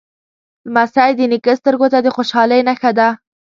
[0.67, 3.07] لمسی د نیکه سترګو ته د خوشحالۍ نښه ده.